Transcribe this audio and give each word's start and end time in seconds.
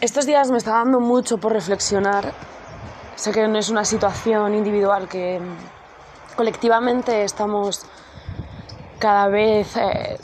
Estos 0.00 0.24
días 0.24 0.50
me 0.50 0.56
está 0.56 0.70
dando 0.70 0.98
mucho 0.98 1.36
por 1.36 1.52
reflexionar. 1.52 2.32
Sé 3.16 3.32
que 3.32 3.46
no 3.46 3.58
es 3.58 3.68
una 3.68 3.84
situación 3.84 4.54
individual, 4.54 5.06
que 5.08 5.38
mm, 5.38 6.36
colectivamente 6.36 7.22
estamos 7.22 7.82
cada 8.98 9.28
vez 9.28 9.76
eh, 9.76 10.18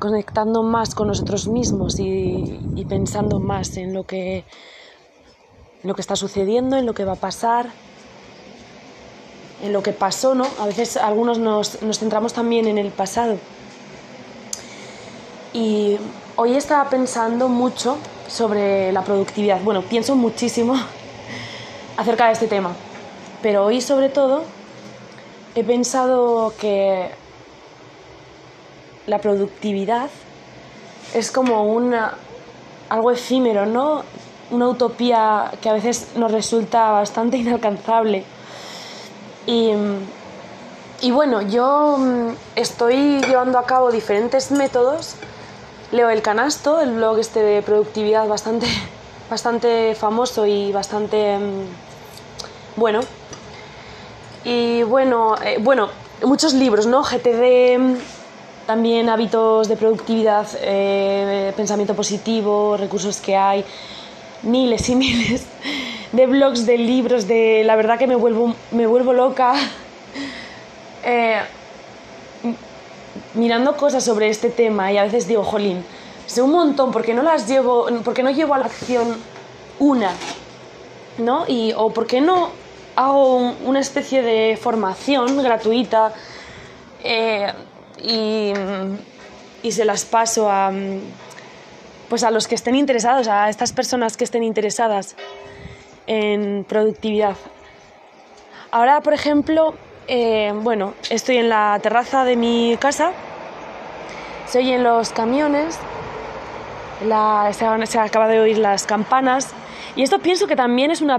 conectando 0.00 0.64
más 0.64 0.96
con 0.96 1.06
nosotros 1.06 1.46
mismos 1.46 2.00
y, 2.00 2.84
pensando 2.88 3.38
más 3.38 3.76
en 3.76 3.94
lo 3.94 4.02
que, 4.02 4.44
lo 5.84 5.94
que 5.94 6.00
está 6.00 6.16
sucediendo, 6.16 6.76
en 6.76 6.84
lo 6.84 6.94
que 6.94 7.04
va 7.04 7.12
a 7.12 7.16
pasar, 7.16 7.70
en 9.62 9.72
lo 9.72 9.84
que 9.84 9.92
pasó, 9.92 10.34
¿no? 10.34 10.46
A 10.58 10.66
veces 10.66 10.96
algunos 10.96 11.38
nos, 11.38 11.80
nos 11.82 12.00
centramos 12.00 12.32
también 12.32 12.66
en 12.66 12.78
el 12.78 12.90
pasado. 12.90 13.36
Y 15.52 15.96
hoy 16.34 16.56
estaba 16.56 16.90
pensando 16.90 17.48
mucho 17.48 17.98
sobre 18.28 18.92
la 18.92 19.02
productividad. 19.02 19.60
Bueno, 19.62 19.82
pienso 19.82 20.14
muchísimo 20.14 20.76
acerca 21.96 22.26
de 22.26 22.32
este 22.32 22.46
tema, 22.46 22.72
pero 23.42 23.64
hoy 23.64 23.80
sobre 23.80 24.08
todo 24.08 24.44
he 25.54 25.64
pensado 25.64 26.52
que 26.60 27.10
la 29.06 29.18
productividad 29.18 30.10
es 31.14 31.30
como 31.30 31.64
una, 31.64 32.14
algo 32.90 33.10
efímero, 33.10 33.66
¿no? 33.66 34.02
Una 34.50 34.68
utopía 34.68 35.50
que 35.60 35.68
a 35.68 35.72
veces 35.72 36.08
nos 36.16 36.30
resulta 36.30 36.90
bastante 36.90 37.36
inalcanzable. 37.38 38.24
Y, 39.46 39.70
y 41.00 41.10
bueno, 41.10 41.40
yo 41.40 41.96
mm, 41.98 42.28
estoy 42.54 43.20
llevando 43.22 43.58
a 43.58 43.64
cabo 43.64 43.90
diferentes 43.90 44.50
métodos 44.50 45.16
leo 45.92 46.10
El 46.10 46.22
Canasto, 46.22 46.80
el 46.80 46.92
blog 46.92 47.18
este 47.18 47.42
de 47.42 47.62
productividad 47.62 48.26
bastante, 48.28 48.66
bastante 49.30 49.94
famoso 49.94 50.46
y 50.46 50.72
bastante 50.72 51.38
mm, 51.38 52.80
bueno. 52.80 53.00
Y 54.44 54.82
bueno, 54.84 55.34
eh, 55.44 55.58
bueno, 55.60 55.88
muchos 56.22 56.54
libros, 56.54 56.86
¿no? 56.86 57.02
GTD, 57.02 57.98
también 58.66 59.08
hábitos 59.08 59.68
de 59.68 59.76
productividad, 59.76 60.46
eh, 60.60 61.52
pensamiento 61.56 61.94
positivo, 61.94 62.76
recursos 62.76 63.18
que 63.18 63.36
hay, 63.36 63.64
miles 64.42 64.88
y 64.88 64.94
miles 65.04 65.46
de 66.12 66.26
blogs, 66.26 66.66
de 66.66 66.78
libros, 66.78 67.26
de 67.26 67.62
la 67.64 67.76
verdad 67.76 67.98
que 67.98 68.06
me 68.06 68.16
vuelvo, 68.16 68.54
me 68.70 68.86
vuelvo 68.86 69.12
loca. 69.12 69.54
Eh, 71.04 71.40
mirando 73.34 73.76
cosas 73.76 74.04
sobre 74.04 74.28
este 74.28 74.50
tema 74.50 74.92
y 74.92 74.98
a 74.98 75.04
veces 75.04 75.26
digo, 75.26 75.44
jolín, 75.44 75.84
sé 76.26 76.42
un 76.42 76.52
montón, 76.52 76.90
¿por 76.90 77.04
qué 77.04 77.14
no 77.14 77.22
las 77.22 77.48
llevo, 77.48 77.86
por 78.04 78.18
no 78.22 78.30
llevo 78.30 78.54
a 78.54 78.58
la 78.58 78.66
acción 78.66 79.16
una? 79.78 80.10
¿No? 81.18 81.44
Y, 81.48 81.72
o 81.76 81.90
por 81.90 82.06
qué 82.06 82.20
no 82.20 82.50
hago 82.94 83.54
una 83.64 83.80
especie 83.80 84.22
de 84.22 84.56
formación 84.56 85.42
gratuita 85.42 86.12
eh, 87.02 87.52
y, 88.02 88.52
y, 89.62 89.72
se 89.72 89.84
las 89.84 90.04
paso 90.04 90.50
a, 90.50 90.72
pues 92.08 92.24
a 92.24 92.30
los 92.30 92.46
que 92.46 92.54
estén 92.54 92.74
interesados, 92.74 93.28
a 93.28 93.48
estas 93.48 93.72
personas 93.72 94.16
que 94.16 94.24
estén 94.24 94.42
interesadas 94.42 95.16
en 96.06 96.64
productividad. 96.68 97.36
Ahora, 98.70 99.00
por 99.00 99.14
ejemplo, 99.14 99.74
eh, 100.08 100.52
bueno, 100.62 100.94
estoy 101.10 101.36
en 101.36 101.48
la 101.48 101.78
terraza 101.82 102.24
de 102.24 102.36
mi 102.36 102.76
casa, 102.78 103.12
se 104.46 104.58
oyen 104.58 104.82
los 104.82 105.12
camiones, 105.12 105.78
se, 107.52 107.86
se 107.86 107.98
acaba 107.98 108.26
de 108.26 108.40
oír 108.40 108.58
las 108.58 108.86
campanas. 108.86 109.54
Y 109.96 110.02
esto 110.02 110.18
pienso 110.18 110.46
que 110.46 110.56
también 110.56 110.90
es 110.90 111.02
un 111.02 111.12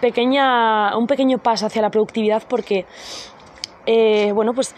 pequeño 0.00 1.38
paso 1.38 1.66
hacia 1.66 1.80
la 1.80 1.90
productividad 1.90 2.42
porque, 2.48 2.84
eh, 3.86 4.32
bueno, 4.34 4.52
pues 4.52 4.74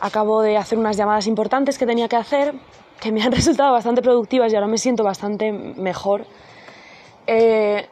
acabo 0.00 0.40
de 0.42 0.56
hacer 0.56 0.78
unas 0.78 0.96
llamadas 0.96 1.26
importantes 1.26 1.76
que 1.76 1.86
tenía 1.86 2.08
que 2.08 2.16
hacer 2.16 2.54
que 3.00 3.12
me 3.12 3.22
han 3.22 3.32
resultado 3.32 3.72
bastante 3.72 4.02
productivas 4.02 4.52
y 4.52 4.56
ahora 4.56 4.68
me 4.68 4.78
siento 4.78 5.04
bastante 5.04 5.52
mejor. 5.52 6.24
Eh, 7.26 7.86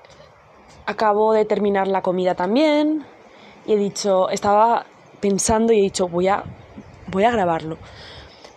acabo 0.86 1.32
de 1.32 1.44
terminar 1.44 1.88
la 1.88 2.00
comida 2.00 2.34
también, 2.34 3.04
y 3.66 3.72
he 3.72 3.76
dicho, 3.76 4.28
estaba 4.30 4.86
pensando 5.20 5.72
y 5.72 5.80
he 5.80 5.82
dicho, 5.82 6.08
voy 6.08 6.28
a, 6.28 6.44
voy 7.08 7.24
a 7.24 7.30
grabarlo. 7.30 7.78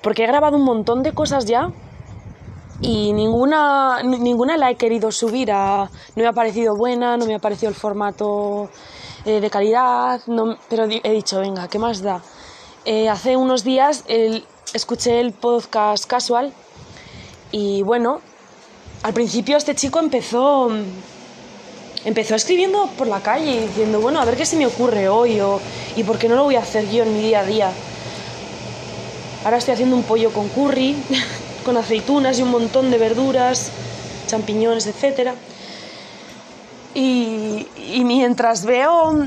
Porque 0.02 0.24
he 0.24 0.28
grabado 0.28 0.58
un 0.58 0.64
montón 0.64 1.04
de 1.04 1.14
cosas 1.14 1.46
ya 1.46 1.72
y 2.82 3.12
ninguna, 3.14 4.02
ninguna 4.04 4.56
la 4.58 4.72
he 4.72 4.76
querido 4.76 5.12
subir 5.12 5.52
a... 5.52 5.90
No 6.16 6.24
me 6.24 6.28
ha 6.28 6.34
parecido 6.34 6.76
buena, 6.76 7.18
no 7.18 7.26
me 7.26 7.36
ha 7.36 7.40
parecido 7.40 7.70
el 7.70 7.76
formato 7.76 8.70
eh, 9.26 9.42
de 9.42 9.50
calidad, 9.50 10.22
pero 10.70 10.86
he 10.86 11.12
dicho, 11.12 11.40
venga, 11.42 11.68
¿qué 11.68 11.80
más 11.80 12.02
da? 12.02 12.22
Eh, 12.86 13.10
hace 13.10 13.36
unos 13.36 13.64
días 13.64 14.06
escuché 14.74 15.20
el 15.20 15.34
podcast 15.34 16.06
casual 16.06 16.54
y 17.52 17.82
bueno, 17.82 18.22
al 19.04 19.14
principio 19.14 19.58
este 19.58 19.76
chico 19.76 20.00
empezó 20.00 20.70
empezó 22.06 22.36
escribiendo 22.36 22.88
por 22.98 23.08
la 23.08 23.22
calle 23.22 23.68
diciendo, 23.68 24.00
bueno, 24.00 24.22
a 24.22 24.26
ver 24.26 24.38
qué 24.38 24.46
se 24.46 24.56
me 24.56 24.66
ocurre 24.66 25.10
hoy 25.10 25.42
y 25.96 26.04
por 26.04 26.18
qué 26.18 26.30
no 26.30 26.36
lo 26.36 26.44
voy 26.44 26.56
a 26.56 26.62
hacer 26.62 26.90
yo 26.90 27.04
en 27.04 27.14
mi 27.14 27.22
día 27.22 27.42
a 27.42 27.46
día. 27.46 27.72
Ahora 29.44 29.58
estoy 29.58 29.74
haciendo 29.74 29.96
un 29.96 30.04
pollo 30.04 30.32
con 30.32 30.50
curry, 30.50 30.96
con 31.66 31.78
aceitunas 31.78 32.40
y 32.40 32.44
un 32.44 32.52
montón 32.52 32.92
de 32.92 32.98
verduras, 32.98 33.72
champiñones, 34.28 34.88
etc. 34.88 35.32
Y, 36.94 37.68
y 37.78 38.04
mientras 38.06 38.66
veo, 38.66 39.26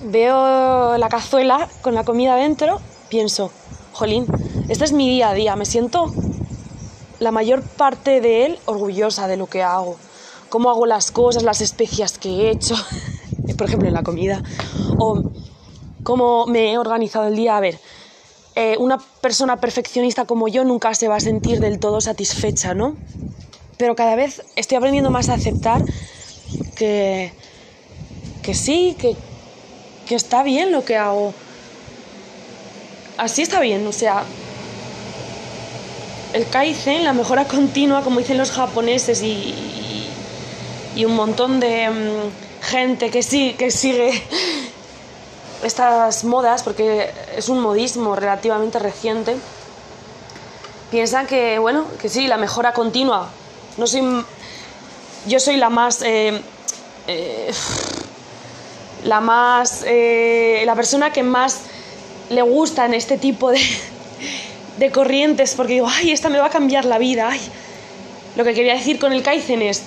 veo 0.00 0.98
la 0.98 1.08
cazuela 1.08 1.68
con 1.82 1.94
la 1.94 2.04
comida 2.04 2.36
dentro, 2.36 2.80
pienso, 3.08 3.50
jolín, 3.92 4.26
este 4.68 4.84
es 4.84 4.92
mi 4.92 5.08
día 5.08 5.30
a 5.30 5.34
día, 5.34 5.56
me 5.56 5.64
siento 5.64 6.12
la 7.20 7.30
mayor 7.30 7.62
parte 7.62 8.20
de 8.20 8.46
él 8.46 8.58
orgullosa 8.66 9.28
de 9.28 9.36
lo 9.36 9.46
que 9.46 9.62
hago 9.62 9.96
cómo 10.54 10.70
hago 10.70 10.86
las 10.86 11.10
cosas, 11.10 11.42
las 11.42 11.60
especias 11.60 12.16
que 12.16 12.28
he 12.28 12.50
hecho, 12.50 12.76
por 13.58 13.66
ejemplo 13.66 13.88
en 13.88 13.94
la 13.94 14.04
comida, 14.04 14.40
o 14.98 15.24
cómo 16.04 16.46
me 16.46 16.70
he 16.70 16.78
organizado 16.78 17.26
el 17.26 17.34
día. 17.34 17.56
A 17.56 17.60
ver, 17.60 17.80
eh, 18.54 18.76
una 18.78 18.98
persona 19.20 19.56
perfeccionista 19.56 20.26
como 20.26 20.46
yo 20.46 20.62
nunca 20.62 20.94
se 20.94 21.08
va 21.08 21.16
a 21.16 21.20
sentir 21.20 21.58
del 21.58 21.80
todo 21.80 22.00
satisfecha, 22.00 22.72
¿no? 22.72 22.94
Pero 23.78 23.96
cada 23.96 24.14
vez 24.14 24.44
estoy 24.54 24.76
aprendiendo 24.76 25.10
más 25.10 25.28
a 25.28 25.34
aceptar 25.34 25.84
que, 26.76 27.32
que 28.44 28.54
sí, 28.54 28.94
que, 28.96 29.16
que 30.06 30.14
está 30.14 30.44
bien 30.44 30.70
lo 30.70 30.84
que 30.84 30.96
hago. 30.96 31.34
Así 33.16 33.42
está 33.42 33.58
bien, 33.58 33.84
o 33.88 33.92
sea, 33.92 34.22
el 36.32 36.48
kaizen, 36.48 37.02
la 37.02 37.12
mejora 37.12 37.44
continua, 37.44 38.02
como 38.02 38.20
dicen 38.20 38.38
los 38.38 38.52
japoneses, 38.52 39.20
y, 39.20 39.74
y 40.94 41.04
un 41.04 41.14
montón 41.14 41.60
de 41.60 41.90
mm, 41.90 42.64
gente 42.64 43.10
que 43.10 43.22
sí 43.22 43.54
que 43.58 43.70
sigue 43.70 44.10
estas 45.62 46.24
modas 46.24 46.62
porque 46.62 47.10
es 47.36 47.48
un 47.48 47.60
modismo 47.60 48.16
relativamente 48.16 48.78
reciente 48.78 49.36
piensan 50.90 51.26
que 51.26 51.58
bueno 51.58 51.86
que 52.00 52.08
sí 52.08 52.28
la 52.28 52.36
mejora 52.36 52.72
continua. 52.72 53.28
No 53.76 53.86
soy 53.88 54.24
yo 55.26 55.40
soy 55.40 55.56
la 55.56 55.68
más 55.68 56.02
eh, 56.02 56.40
eh, 57.08 57.52
la 59.04 59.20
más 59.20 59.82
eh, 59.86 60.62
la 60.64 60.76
persona 60.76 61.12
que 61.12 61.24
más 61.24 61.62
le 62.30 62.42
gusta 62.42 62.84
en 62.86 62.94
este 62.94 63.18
tipo 63.18 63.50
de, 63.50 63.60
de 64.78 64.92
corrientes 64.92 65.54
porque 65.56 65.74
digo 65.74 65.88
ay 65.90 66.12
esta 66.12 66.28
me 66.28 66.38
va 66.38 66.46
a 66.46 66.50
cambiar 66.50 66.84
la 66.84 66.98
vida 66.98 67.28
ay 67.28 67.40
lo 68.36 68.44
que 68.44 68.54
quería 68.54 68.74
decir 68.74 69.00
con 69.00 69.12
el 69.12 69.22
Kaizen 69.24 69.62
es 69.62 69.82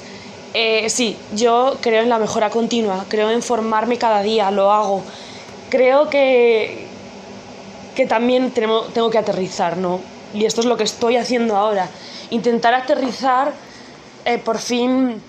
eh, 0.60 0.90
sí, 0.90 1.16
yo 1.36 1.78
creo 1.82 2.02
en 2.02 2.10
la 2.10 2.18
mejora 2.18 2.50
continua, 2.50 3.06
creo 3.10 3.30
en 3.30 3.44
formarme 3.44 4.00
cada 4.00 4.24
día, 4.24 4.50
lo 4.50 4.72
hago. 4.72 5.04
Creo 5.70 6.10
que, 6.10 6.88
que 7.96 8.08
también 8.08 8.50
tenemos, 8.50 8.92
tengo 8.92 9.12
que 9.12 9.20
aterrizar, 9.20 9.78
¿no? 9.78 10.00
Y 10.34 10.46
esto 10.46 10.62
es 10.62 10.66
lo 10.66 10.76
que 10.76 10.84
estoy 10.84 11.16
haciendo 11.16 11.56
ahora. 11.56 11.88
Intentar 12.32 12.74
aterrizar, 12.74 13.54
eh, 14.26 14.40
por 14.40 14.58
fin, 14.58 15.22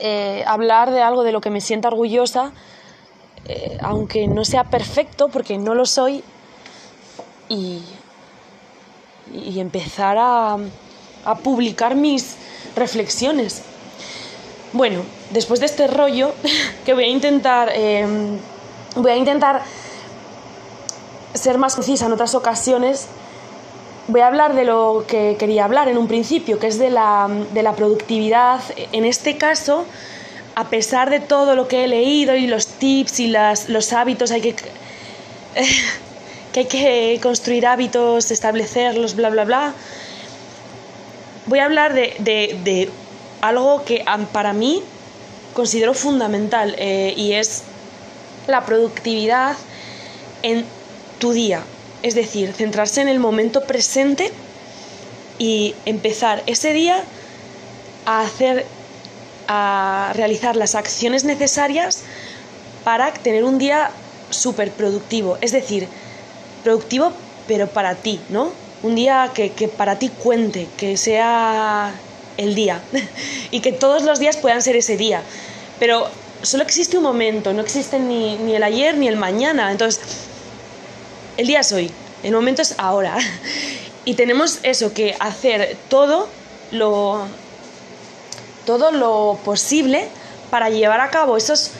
eh, 0.00 0.42
hablar 0.48 0.90
de 0.90 1.00
algo 1.00 1.22
de 1.22 1.30
lo 1.30 1.40
que 1.40 1.50
me 1.50 1.60
sienta 1.60 1.86
orgullosa, 1.86 2.50
aunque 3.82 4.26
no 4.26 4.44
sea 4.44 4.64
perfecto, 4.64 5.28
porque 5.28 5.58
no 5.58 5.74
lo 5.74 5.86
soy, 5.86 6.24
y, 7.48 7.82
y 9.32 9.60
empezar 9.60 10.18
a, 10.18 10.56
a 11.24 11.34
publicar 11.36 11.94
mis 11.94 12.36
reflexiones 12.74 13.62
bueno, 14.72 15.02
después 15.30 15.60
de 15.60 15.66
este 15.66 15.86
rollo, 15.86 16.32
que 16.84 16.94
voy 16.94 17.04
a 17.04 17.08
intentar. 17.08 17.70
Em, 17.74 18.38
voy 18.96 19.12
a 19.12 19.16
intentar 19.16 19.62
ser 21.34 21.58
más 21.58 21.74
concisa 21.74 22.06
en 22.06 22.12
otras 22.12 22.34
ocasiones. 22.34 23.06
voy 24.08 24.22
a 24.22 24.26
hablar 24.26 24.54
de 24.54 24.64
lo 24.64 25.04
que 25.06 25.36
quería 25.38 25.64
hablar 25.64 25.88
en 25.88 25.96
un 25.96 26.08
principio, 26.08 26.58
que 26.58 26.66
es 26.66 26.78
de 26.78 26.90
la, 26.90 27.28
de 27.52 27.62
la 27.62 27.74
productividad. 27.74 28.60
En 28.92 29.04
este 29.04 29.36
caso, 29.38 29.84
a 30.56 30.68
pesar 30.68 31.10
de 31.10 31.20
todo 31.20 31.54
lo 31.54 31.68
que 31.68 31.84
he 31.84 31.88
leído 31.88 32.34
y 32.34 32.46
los 32.46 32.66
tips 32.66 33.20
y 33.20 33.28
las, 33.28 33.68
los 33.68 33.92
hábitos, 33.92 34.32
hay 34.32 34.40
que, 34.40 34.54
que 36.52 36.60
hay 36.60 36.66
que 36.66 37.20
construir 37.22 37.66
hábitos, 37.66 38.32
establecerlos, 38.32 39.14
bla, 39.14 39.30
bla, 39.30 39.44
bla. 39.44 39.74
Voy 41.46 41.60
a 41.60 41.64
hablar 41.64 41.94
de, 41.94 42.16
de 42.18 42.90
algo 43.40 43.84
que 43.84 44.04
para 44.32 44.52
mí 44.52 44.82
considero 45.54 45.94
fundamental 45.94 46.74
eh, 46.78 47.14
y 47.16 47.32
es 47.32 47.62
la 48.46 48.64
productividad 48.64 49.56
en 50.42 50.64
tu 51.18 51.32
día. 51.32 51.62
Es 52.02 52.14
decir, 52.14 52.52
centrarse 52.52 53.00
en 53.00 53.08
el 53.08 53.18
momento 53.18 53.64
presente 53.64 54.32
y 55.38 55.74
empezar 55.84 56.42
ese 56.46 56.72
día 56.72 57.02
a 58.06 58.22
hacer, 58.22 58.66
a 59.48 60.12
realizar 60.14 60.56
las 60.56 60.74
acciones 60.74 61.24
necesarias 61.24 62.02
para 62.84 63.12
tener 63.12 63.44
un 63.44 63.58
día 63.58 63.90
súper 64.30 64.70
productivo. 64.70 65.36
Es 65.40 65.52
decir, 65.52 65.88
productivo 66.64 67.12
pero 67.46 67.66
para 67.66 67.96
ti, 67.96 68.20
¿no? 68.28 68.52
Un 68.82 68.94
día 68.94 69.32
que, 69.34 69.50
que 69.52 69.68
para 69.68 69.98
ti 69.98 70.08
cuente, 70.08 70.68
que 70.76 70.96
sea 70.96 71.92
el 72.40 72.54
día 72.54 72.82
y 73.50 73.60
que 73.60 73.72
todos 73.72 74.02
los 74.02 74.18
días 74.18 74.36
puedan 74.36 74.62
ser 74.62 74.76
ese 74.76 74.96
día. 74.96 75.22
Pero 75.78 76.08
solo 76.42 76.62
existe 76.62 76.96
un 76.96 77.02
momento, 77.02 77.52
no 77.52 77.62
existe 77.62 77.98
ni, 77.98 78.36
ni 78.36 78.54
el 78.54 78.62
ayer 78.62 78.96
ni 78.96 79.08
el 79.08 79.16
mañana. 79.16 79.70
Entonces, 79.70 80.00
el 81.36 81.46
día 81.46 81.60
es 81.60 81.72
hoy, 81.72 81.90
el 82.22 82.32
momento 82.32 82.62
es 82.62 82.74
ahora. 82.78 83.16
Y 84.06 84.14
tenemos 84.14 84.60
eso, 84.62 84.94
que 84.94 85.14
hacer 85.20 85.76
todo 85.90 86.26
lo, 86.72 87.26
todo 88.64 88.92
lo 88.92 89.38
posible 89.44 90.08
para 90.48 90.70
llevar 90.70 91.02
a 91.02 91.10
cabo 91.10 91.36
esos, 91.36 91.72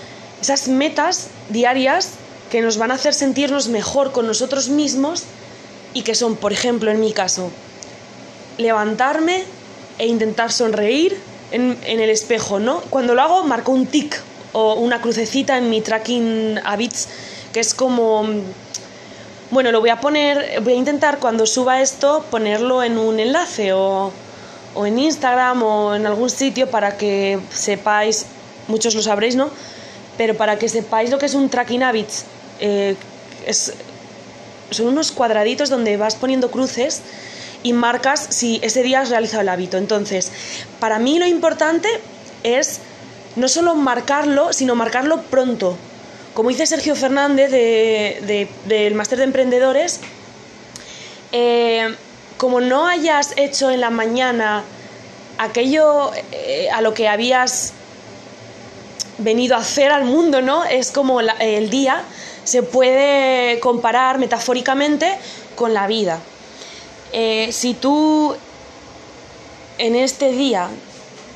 esas 0.42 0.68
metas 0.68 1.28
diarias 1.48 2.10
que 2.50 2.60
nos 2.60 2.76
van 2.76 2.90
a 2.90 2.94
hacer 2.94 3.14
sentirnos 3.14 3.68
mejor 3.68 4.12
con 4.12 4.26
nosotros 4.26 4.68
mismos 4.68 5.24
y 5.94 6.02
que 6.02 6.14
son, 6.14 6.36
por 6.36 6.52
ejemplo, 6.52 6.90
en 6.90 7.00
mi 7.00 7.12
caso, 7.12 7.50
levantarme 8.58 9.44
e 10.00 10.06
intentar 10.06 10.50
sonreír 10.50 11.20
en, 11.52 11.76
el 11.85 12.08
espejo, 12.08 12.58
¿no? 12.58 12.81
Cuando 12.88 13.14
lo 13.14 13.20
hago 13.20 13.44
marco 13.44 13.70
un 13.70 13.87
tic 13.87 14.19
o 14.52 14.75
una 14.75 15.02
crucecita 15.02 15.58
en 15.58 15.69
mi 15.69 15.82
tracking 15.82 16.58
habits, 16.64 17.08
que 17.52 17.61
es 17.61 17.75
como 17.75 18.25
bueno, 19.50 19.73
lo 19.73 19.81
voy 19.81 19.91
a 19.91 20.00
poner, 20.00 20.62
voy 20.62 20.73
a 20.73 20.76
intentar 20.76 21.19
cuando 21.19 21.44
suba 21.44 21.82
esto 21.82 22.25
ponerlo 22.31 22.82
en 22.82 22.97
un 22.97 23.20
enlace 23.20 23.75
o, 23.75 24.11
o 24.75 24.87
en 24.87 24.99
Instagram 24.99 25.62
o 25.62 25.94
en 25.94 26.06
algún 26.06 26.31
sitio 26.31 26.70
para 26.70 26.96
que 26.96 27.38
sepáis, 27.53 28.25
muchos 28.69 28.94
lo 28.94 29.03
sabréis, 29.03 29.37
¿no? 29.37 29.50
Pero 30.17 30.35
para 30.35 30.58
que 30.58 30.69
sepáis 30.69 31.11
lo 31.11 31.19
que 31.19 31.26
es 31.26 31.35
un 31.35 31.50
tracking 31.50 31.82
habits, 31.82 32.25
eh, 32.61 32.96
es, 33.44 33.75
son 34.70 34.87
unos 34.87 35.12
cuadraditos 35.12 35.69
donde 35.69 35.99
vas 35.99 36.14
poniendo 36.14 36.50
cruces 36.50 37.03
y 37.62 37.72
marcas 37.72 38.26
si 38.30 38.58
ese 38.62 38.82
día 38.82 39.00
has 39.00 39.10
realizado 39.10 39.42
el 39.42 39.48
hábito. 39.48 39.76
Entonces, 39.76 40.30
para 40.78 40.98
mí 40.98 41.18
lo 41.18 41.26
importante 41.26 41.88
es 42.42 42.80
no 43.36 43.48
solo 43.48 43.74
marcarlo, 43.74 44.52
sino 44.52 44.74
marcarlo 44.74 45.22
pronto 45.22 45.76
como 46.34 46.48
dice 46.48 46.64
Sergio 46.66 46.94
Fernández 46.94 47.50
del 47.50 48.94
Máster 48.94 49.18
de 49.18 49.24
Emprendedores, 49.24 50.00
eh, 51.32 51.94
como 52.38 52.60
no 52.60 52.86
hayas 52.86 53.34
hecho 53.36 53.70
en 53.70 53.80
la 53.80 53.90
mañana 53.90 54.62
aquello 55.38 56.12
eh, 56.32 56.68
a 56.72 56.82
lo 56.82 56.94
que 56.94 57.08
habías 57.08 57.72
venido 59.18 59.56
a 59.56 59.58
hacer 59.58 59.90
al 59.90 60.04
mundo, 60.04 60.40
¿no? 60.40 60.64
Es 60.64 60.92
como 60.92 61.20
el 61.20 61.68
día 61.68 62.04
se 62.44 62.62
puede 62.62 63.58
comparar 63.60 64.18
metafóricamente 64.18 65.18
con 65.56 65.74
la 65.74 65.86
vida. 65.88 66.20
Eh, 67.12 67.50
si 67.52 67.74
tú 67.74 68.34
en 69.78 69.96
este 69.96 70.32
día 70.32 70.68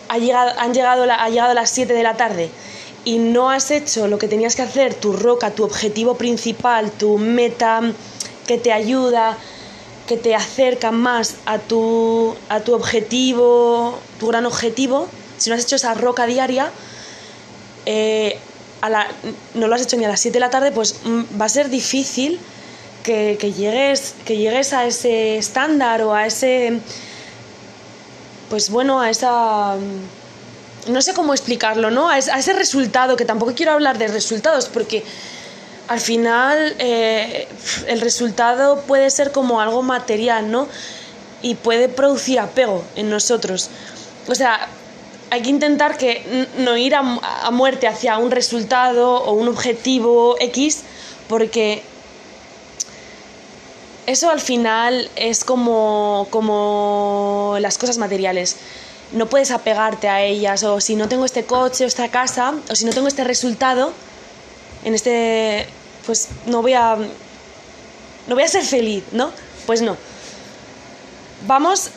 ha 0.08 0.18
llegado, 0.18 0.52
han 0.58 0.74
llegado 0.74 1.04
ha 1.10 1.28
llegado 1.28 1.50
a 1.50 1.54
las 1.54 1.70
7 1.70 1.92
de 1.92 2.02
la 2.02 2.16
tarde 2.16 2.50
y 3.04 3.18
no 3.18 3.50
has 3.50 3.70
hecho 3.70 4.06
lo 4.06 4.18
que 4.18 4.28
tenías 4.28 4.56
que 4.56 4.62
hacer, 4.62 4.94
tu 4.94 5.12
roca, 5.12 5.50
tu 5.50 5.64
objetivo 5.64 6.16
principal, 6.16 6.90
tu 6.90 7.18
meta 7.18 7.80
que 8.46 8.58
te 8.58 8.72
ayuda, 8.72 9.36
que 10.06 10.16
te 10.16 10.34
acerca 10.34 10.90
más 10.90 11.36
a 11.46 11.58
tu, 11.58 12.34
a 12.48 12.60
tu 12.60 12.74
objetivo, 12.74 13.98
tu 14.20 14.28
gran 14.28 14.46
objetivo, 14.46 15.08
si 15.38 15.50
no 15.50 15.56
has 15.56 15.62
hecho 15.62 15.76
esa 15.76 15.94
roca 15.94 16.26
diaria, 16.26 16.70
eh, 17.86 18.38
no 19.54 19.66
lo 19.66 19.74
has 19.74 19.82
hecho 19.82 19.96
ni 19.96 20.04
a 20.04 20.08
las 20.08 20.20
7 20.20 20.34
de 20.34 20.40
la 20.40 20.50
tarde, 20.50 20.72
pues 20.72 20.96
mm, 21.04 21.40
va 21.40 21.46
a 21.46 21.48
ser 21.48 21.70
difícil 21.70 22.38
que, 23.04 23.52
llegues, 23.52 24.14
que 24.24 24.36
llegues 24.36 24.72
a 24.72 24.86
ese 24.86 25.36
estándar 25.36 26.02
o 26.02 26.14
a 26.14 26.26
ese, 26.26 26.80
pues 28.48 28.70
bueno, 28.70 29.00
a 29.00 29.10
esa 29.10 29.76
no 30.88 31.00
sé 31.00 31.14
cómo 31.14 31.32
explicarlo, 31.32 31.90
¿no? 31.90 32.08
A, 32.08 32.18
ese 32.18 32.52
resultado, 32.52 33.16
que 33.16 33.24
tampoco 33.24 33.54
quiero 33.54 33.72
hablar 33.72 33.98
de 33.98 34.08
resultados, 34.08 34.66
porque 34.66 35.04
al 35.88 36.00
final 36.00 36.74
eh, 36.78 37.46
el 37.86 38.00
resultado 38.00 38.82
puede 38.82 39.10
ser 39.10 39.32
como 39.32 39.60
algo 39.60 39.82
material, 39.82 40.50
¿no? 40.50 40.66
Y 41.42 41.56
puede 41.56 41.88
producir 41.88 42.38
apego 42.40 42.84
en 42.96 43.10
nosotros. 43.10 43.70
O 44.28 44.34
sea, 44.34 44.68
hay 45.30 45.42
que 45.42 45.50
intentar 45.50 45.96
que 45.96 46.48
no 46.58 46.76
ir 46.76 46.94
a, 46.94 47.00
a 47.00 47.50
muerte 47.50 47.86
hacia 47.86 48.18
un 48.18 48.30
resultado 48.30 49.24
o 49.24 49.32
un 49.32 49.48
objetivo 49.48 50.36
X, 50.40 50.82
porque 51.28 51.82
eso 54.06 54.30
al 54.30 54.40
final 54.40 55.10
es 55.16 55.44
como, 55.44 56.26
como 56.30 57.56
las 57.60 57.78
cosas 57.78 57.98
materiales 57.98 58.56
no 59.12 59.26
puedes 59.26 59.50
apegarte 59.50 60.08
a 60.08 60.22
ellas, 60.22 60.62
o 60.64 60.80
si 60.80 60.96
no 60.96 61.08
tengo 61.08 61.24
este 61.24 61.44
coche 61.44 61.84
o 61.84 61.86
esta 61.86 62.08
casa, 62.08 62.54
o 62.70 62.74
si 62.74 62.84
no 62.84 62.92
tengo 62.92 63.08
este 63.08 63.24
resultado, 63.24 63.92
en 64.84 64.94
este, 64.94 65.66
pues 66.04 66.28
no 66.46 66.62
voy 66.62 66.74
a, 66.74 66.96
no 68.26 68.34
voy 68.34 68.42
a 68.42 68.48
ser 68.48 68.64
feliz, 68.64 69.04
¿no? 69.12 69.30
Pues 69.66 69.82
no. 69.82 69.96
Vamos, 71.46 71.90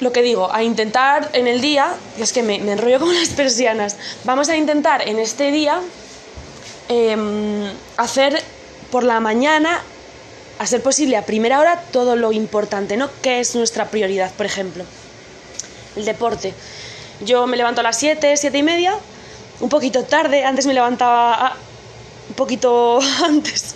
lo 0.00 0.12
que 0.12 0.22
digo, 0.22 0.52
a 0.52 0.62
intentar 0.62 1.30
en 1.34 1.46
el 1.46 1.60
día, 1.60 1.94
es 2.18 2.32
que 2.32 2.42
me, 2.42 2.56
enrollo 2.56 2.98
como 2.98 3.12
las 3.20 3.30
persianas, 3.30 3.96
vamos 4.24 4.48
a 4.48 4.56
intentar 4.56 5.08
en 5.08 5.18
este 5.18 5.52
día 5.52 5.80
em, 6.88 7.70
hacer 7.96 8.42
por 8.90 9.04
la 9.04 9.20
mañana, 9.20 9.82
a 10.60 10.66
ser 10.66 10.82
posible 10.82 11.16
a 11.16 11.26
primera 11.26 11.58
hora, 11.58 11.82
todo 11.90 12.14
lo 12.14 12.30
importante, 12.30 12.96
¿no? 12.96 13.10
¿Qué 13.22 13.40
es 13.40 13.56
nuestra 13.56 13.90
prioridad, 13.90 14.30
por 14.34 14.46
ejemplo? 14.46 14.84
el 15.96 16.04
deporte. 16.04 16.54
Yo 17.24 17.46
me 17.46 17.56
levanto 17.56 17.80
a 17.80 17.84
las 17.84 17.98
7, 17.98 18.36
7 18.36 18.58
y 18.58 18.62
media, 18.62 18.94
un 19.60 19.68
poquito 19.68 20.04
tarde, 20.04 20.44
antes 20.44 20.66
me 20.66 20.74
levantaba 20.74 21.56
un 22.28 22.34
poquito 22.34 23.00
antes, 23.24 23.74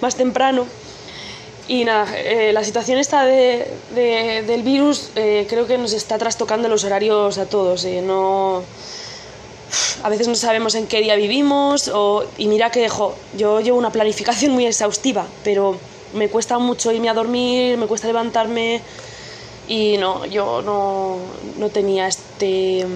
más 0.00 0.14
temprano. 0.16 0.66
Y 1.68 1.84
nada, 1.84 2.18
eh, 2.18 2.52
la 2.52 2.64
situación 2.64 2.98
esta 2.98 3.24
de, 3.24 3.64
del 3.94 4.62
virus 4.62 5.10
eh, 5.14 5.46
creo 5.48 5.68
que 5.68 5.78
nos 5.78 5.92
está 5.92 6.18
trastocando 6.18 6.68
los 6.68 6.82
horarios 6.82 7.38
a 7.38 7.46
todos. 7.46 7.84
Eh, 7.84 8.02
no, 8.02 8.64
a 10.02 10.08
veces 10.08 10.28
no 10.28 10.34
sabemos 10.34 10.74
en 10.74 10.86
qué 10.86 11.00
día 11.00 11.16
vivimos 11.16 11.88
o, 11.88 12.24
y 12.38 12.46
mira 12.48 12.70
que 12.70 12.80
dejo, 12.80 13.14
yo 13.36 13.60
llevo 13.60 13.78
una 13.78 13.90
planificación 13.90 14.52
muy 14.52 14.66
exhaustiva, 14.66 15.26
pero 15.44 15.76
me 16.14 16.28
cuesta 16.28 16.58
mucho 16.58 16.92
irme 16.92 17.08
a 17.08 17.14
dormir, 17.14 17.76
me 17.76 17.86
cuesta 17.86 18.06
levantarme 18.06 18.80
y 19.68 19.96
no, 19.98 20.26
yo 20.26 20.62
no, 20.62 21.16
no 21.58 21.68
tenía 21.68 22.08
este, 22.08 22.86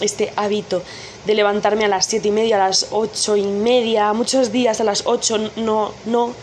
este 0.00 0.32
hábito 0.36 0.82
de 1.26 1.34
levantarme 1.34 1.84
a 1.84 1.88
las 1.88 2.06
siete 2.06 2.28
y 2.28 2.32
media, 2.32 2.56
a 2.56 2.68
las 2.68 2.88
ocho 2.90 3.36
y 3.36 3.44
media, 3.44 4.12
muchos 4.12 4.52
días 4.52 4.80
a 4.80 4.84
las 4.84 5.06
ocho 5.06 5.38
no, 5.56 5.92
no, 6.06 6.34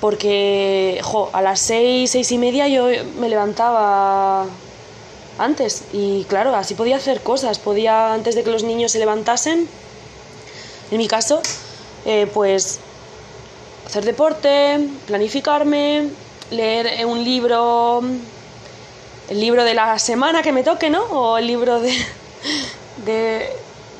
porque 0.00 0.98
jo, 1.02 1.30
a 1.32 1.42
las 1.42 1.60
seis, 1.60 2.10
seis 2.10 2.32
y 2.32 2.38
media 2.38 2.68
yo 2.68 2.86
me 3.20 3.28
levantaba 3.28 4.46
antes 5.44 5.84
y 5.92 6.24
claro, 6.24 6.54
así 6.54 6.74
podía 6.74 6.96
hacer 6.96 7.20
cosas, 7.22 7.58
podía 7.58 8.12
antes 8.12 8.34
de 8.34 8.44
que 8.44 8.50
los 8.50 8.64
niños 8.64 8.92
se 8.92 8.98
levantasen, 8.98 9.68
en 10.90 10.98
mi 10.98 11.08
caso, 11.08 11.40
eh, 12.04 12.28
pues 12.32 12.78
hacer 13.86 14.04
deporte, 14.04 14.88
planificarme, 15.06 16.08
leer 16.50 17.06
un 17.06 17.24
libro 17.24 18.02
el 19.28 19.40
libro 19.40 19.64
de 19.64 19.74
la 19.74 19.98
semana 19.98 20.42
que 20.42 20.52
me 20.52 20.62
toque, 20.62 20.90
¿no? 20.90 21.04
O 21.04 21.38
el 21.38 21.46
libro 21.46 21.80
de, 21.80 21.96
de 23.06 23.48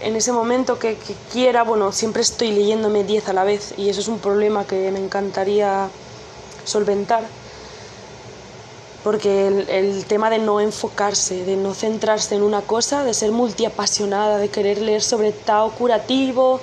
en 0.03 0.17
ese 0.17 0.33
momento 0.33 0.79
que, 0.79 0.97
quiera. 1.33 1.63
Bueno, 1.65 1.93
siempre 1.93 2.23
estoy 2.23 2.53
leyéndome 2.53 3.05
10 3.05 3.29
a 3.29 3.33
la 3.33 3.45
vez 3.45 3.75
y 3.77 3.89
eso 3.89 4.01
es 4.01 4.09
un 4.09 4.19
problema 4.19 4.67
que 4.67 4.91
me 4.91 4.99
encantaría 4.99 5.89
solventar. 6.65 7.25
Porque 9.03 9.49
el, 9.49 10.05
tema 10.05 10.31
de 10.31 10.39
no 10.39 10.61
enfocarse, 10.61 11.45
de 11.45 11.57
no 11.57 11.75
centrarse 11.75 12.37
en 12.37 12.43
una 12.43 12.63
cosa, 12.63 13.05
de 13.05 13.15
ser 13.15 13.33
multiapasionada, 13.33 14.39
de 14.39 14.49
querer 14.49 14.81
leer 14.81 15.03
sobre 15.03 15.33
Tao 15.33 15.71
curativo, 15.73 16.61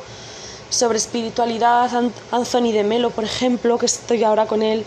sobre 0.69 0.97
espiritualidad, 0.97 1.89
Anthony 2.31 2.71
de 2.71 2.83
Melo, 2.83 3.09
por 3.09 3.25
ejemplo, 3.25 3.77
que 3.77 3.87
estoy 3.87 4.23
ahora 4.23 4.45
con 4.45 4.61
él, 4.61 4.85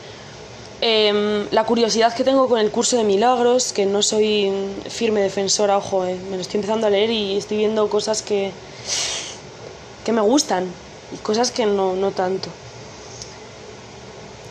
em, 0.80 1.46
la 1.50 1.64
curiosidad 1.64 2.14
que 2.14 2.24
tengo 2.24 2.48
con 2.48 2.58
el 2.58 2.70
curso 2.70 2.96
de 2.96 3.04
milagros, 3.04 3.72
que 3.72 3.84
no 3.84 4.02
soy 4.02 4.50
firme 4.88 5.20
defensora, 5.20 5.76
ojo, 5.76 6.04
eh, 6.06 6.16
me 6.30 6.36
lo 6.36 6.42
estoy 6.42 6.58
empezando 6.58 6.86
a 6.86 6.90
leer 6.90 7.10
y 7.10 7.36
estoy 7.36 7.58
viendo 7.58 7.88
cosas 7.90 8.22
que, 8.22 8.52
que 10.04 10.12
me 10.12 10.22
gustan 10.22 10.66
y 11.12 11.18
cosas 11.18 11.50
que 11.50 11.66
no, 11.66 11.94
no 11.94 12.12
tanto. 12.12 12.48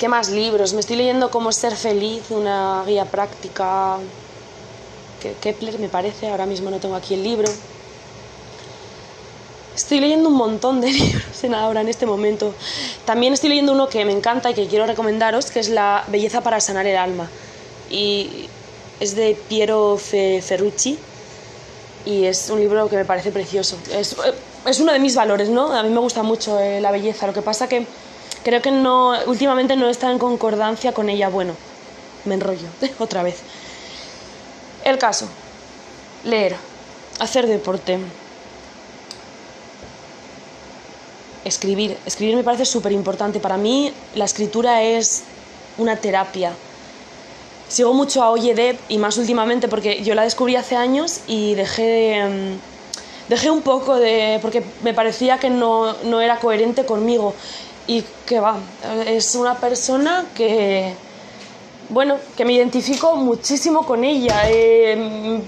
¿Qué 0.01 0.07
más 0.07 0.29
libros? 0.29 0.73
Me 0.73 0.79
estoy 0.79 0.95
leyendo 0.95 1.29
Cómo 1.29 1.51
ser 1.51 1.75
feliz, 1.75 2.31
una 2.31 2.83
guía 2.87 3.05
práctica. 3.05 3.99
Kepler 5.39 5.77
me 5.77 5.89
parece, 5.89 6.27
ahora 6.27 6.47
mismo 6.47 6.71
no 6.71 6.79
tengo 6.79 6.95
aquí 6.95 7.13
el 7.13 7.21
libro. 7.21 7.47
Estoy 9.75 9.99
leyendo 9.99 10.29
un 10.29 10.37
montón 10.37 10.81
de 10.81 10.89
libros 10.91 11.43
en 11.43 11.53
ahora 11.53 11.81
en 11.81 11.87
este 11.87 12.07
momento. 12.07 12.55
También 13.05 13.33
estoy 13.33 13.49
leyendo 13.49 13.73
uno 13.73 13.89
que 13.89 14.03
me 14.03 14.11
encanta 14.11 14.49
y 14.49 14.55
que 14.55 14.65
quiero 14.65 14.87
recomendaros, 14.87 15.51
que 15.51 15.59
es 15.59 15.69
La 15.69 16.03
belleza 16.07 16.41
para 16.41 16.59
sanar 16.61 16.87
el 16.87 16.97
alma. 16.97 17.29
Y 17.91 18.47
es 18.99 19.15
de 19.15 19.37
Piero 19.49 19.99
Ferrucci 19.99 20.97
y 22.07 22.25
es 22.25 22.49
un 22.49 22.59
libro 22.59 22.89
que 22.89 22.95
me 22.95 23.05
parece 23.05 23.31
precioso. 23.31 23.77
Es, 23.93 24.15
es 24.65 24.79
uno 24.79 24.93
de 24.93 24.97
mis 24.97 25.13
valores, 25.13 25.49
¿no? 25.49 25.71
A 25.71 25.83
mí 25.83 25.89
me 25.89 25.99
gusta 25.99 26.23
mucho 26.23 26.59
eh, 26.59 26.81
la 26.81 26.89
belleza. 26.89 27.27
Lo 27.27 27.33
que 27.33 27.43
pasa 27.43 27.69
que 27.69 27.85
creo 28.43 28.61
que 28.61 28.71
no, 28.71 29.13
últimamente 29.27 29.75
no 29.75 29.89
está 29.89 30.11
en 30.11 30.19
concordancia 30.19 30.93
con 30.93 31.09
ella. 31.09 31.29
Bueno, 31.29 31.55
me 32.25 32.35
enrollo 32.35 32.67
otra 32.99 33.23
vez. 33.23 33.41
El 34.83 34.97
caso, 34.97 35.27
leer, 36.23 36.55
hacer 37.19 37.47
deporte, 37.47 37.99
escribir. 41.45 41.97
Escribir 42.05 42.35
me 42.35 42.43
parece 42.43 42.65
súper 42.65 42.91
importante. 42.91 43.39
Para 43.39 43.57
mí 43.57 43.93
la 44.15 44.25
escritura 44.25 44.81
es 44.83 45.23
una 45.77 45.95
terapia. 45.95 46.53
Sigo 47.69 47.93
mucho 47.93 48.21
a 48.21 48.31
Oye 48.31 48.77
y 48.89 48.97
más 48.97 49.17
últimamente 49.17 49.67
porque 49.67 50.03
yo 50.03 50.13
la 50.13 50.23
descubrí 50.23 50.55
hace 50.55 50.75
años 50.75 51.21
y 51.27 51.55
dejé 51.55 51.83
de... 51.83 52.29
Mm, 52.29 52.59
dejé 53.29 53.49
un 53.49 53.61
poco 53.61 53.95
de... 53.95 54.39
porque 54.41 54.61
me 54.83 54.93
parecía 54.93 55.37
que 55.37 55.49
no, 55.49 55.95
no 56.03 56.19
era 56.19 56.37
coherente 56.39 56.85
conmigo 56.85 57.33
y 57.87 58.03
que 58.25 58.39
va, 58.39 58.57
es 59.05 59.35
una 59.35 59.55
persona 59.55 60.25
que, 60.35 60.93
bueno, 61.89 62.17
que 62.37 62.45
me 62.45 62.53
identifico 62.53 63.15
muchísimo 63.15 63.85
con 63.85 64.03
ella. 64.03 64.43
Eh, 64.49 65.39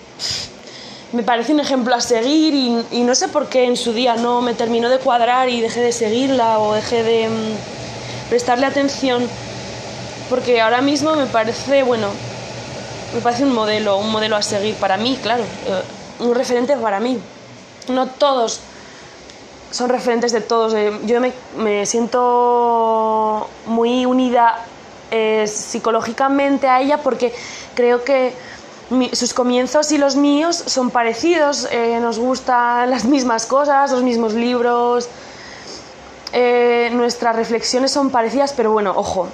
me 1.13 1.21
parece 1.21 1.53
un 1.53 1.59
ejemplo 1.59 1.93
a 1.93 2.01
seguir 2.01 2.53
y, 2.91 3.03
no 3.03 3.13
sé 3.13 3.27
por 3.27 3.47
qué 3.47 3.65
en 3.65 3.77
su 3.77 3.93
día 3.93 4.15
no 4.15 4.41
me 4.41 4.55
terminó 4.55 4.89
de 4.89 4.97
cuadrar 4.97 5.47
y 5.47 5.61
dejé 5.61 5.81
de 5.81 5.91
seguirla 5.91 6.59
o 6.59 6.73
dejé 6.73 7.03
de 7.03 7.29
mm, 7.29 8.29
prestarle 8.29 8.65
atención 8.65 9.27
porque 10.29 10.59
ahora 10.59 10.81
mismo 10.81 11.15
me 11.15 11.27
parece, 11.27 11.83
bueno, 11.83 12.07
me 13.13 13.21
parece 13.21 13.43
un 13.43 13.53
modelo, 13.53 13.97
un 13.97 14.11
modelo 14.11 14.35
a 14.35 14.41
seguir 14.41 14.73
para 14.75 14.97
mí, 14.97 15.19
claro, 15.21 15.43
eh, 15.43 16.23
un 16.23 16.33
referente 16.33 16.75
para 16.77 16.99
mí. 16.99 17.19
No 17.89 18.07
todos 18.07 18.61
son 19.74 19.89
referentes 19.89 20.32
de 20.32 20.42
todos. 20.42 20.74
Eh, 20.75 20.92
yo 21.06 21.20
me, 21.58 21.86
siento 21.88 23.50
muy 23.65 24.06
unida 24.06 24.60
eh, 25.10 25.46
psicológicamente 25.48 26.68
a 26.68 26.80
ella 26.80 27.00
porque 27.00 27.34
creo 27.75 28.03
que 28.03 28.34
sus 29.13 29.34
comienzos 29.34 29.92
y 29.92 29.98
los 29.98 30.15
míos 30.15 30.63
son 30.68 30.92
parecidos, 30.92 31.68
eh, 31.72 31.98
nos 32.00 32.20
gustan 32.20 32.89
las 32.92 33.06
mismas 33.06 33.48
cosas, 33.48 33.92
los 33.92 34.03
mismos 34.03 34.34
libros, 34.34 35.10
nuestras 36.92 37.36
reflexiones 37.36 37.92
son 37.92 38.10
parecidas, 38.10 38.53
pero 38.53 38.72
bueno, 38.72 38.94
ojo, 38.96 39.27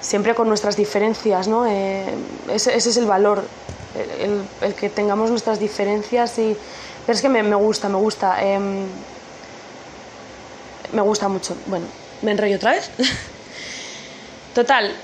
siempre 0.00 0.34
con 0.34 0.48
nuestras 0.48 0.76
diferencias, 0.76 1.48
¿no? 1.48 1.66
Ese, 1.66 2.76
es 2.76 2.96
el 2.96 3.04
valor, 3.04 3.44
el 4.62 4.74
que 4.74 4.88
tengamos 4.88 5.28
nuestras 5.28 5.58
diferencias 5.58 6.38
y 6.38 6.56
pero 7.06 7.16
es 7.16 7.22
que 7.22 7.28
me, 7.28 7.54
gusta, 7.54 7.88
me 7.88 7.96
gusta. 7.96 8.42
Em, 8.42 8.86
me 10.92 11.02
gusta 11.02 11.28
mucho. 11.28 11.56
Bueno, 11.66 11.86
me 12.22 12.32
enrollo 12.32 12.56
otra 12.56 12.72
vez. 12.72 12.90
Total. 14.54 14.94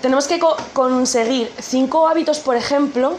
Tenemos 0.00 0.26
que 0.26 0.40
conseguir 0.72 1.52
cinco 1.60 2.08
hábitos, 2.08 2.40
por 2.40 2.56
ejemplo, 2.56 3.16